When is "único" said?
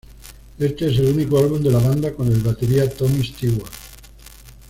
1.13-1.37